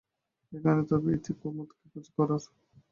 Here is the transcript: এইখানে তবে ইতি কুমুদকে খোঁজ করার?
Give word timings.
এইখানে 0.53 0.81
তবে 0.89 1.09
ইতি 1.17 1.31
কুমুদকে 1.39 1.83
খোঁজ 1.91 2.05
করার? 2.15 2.43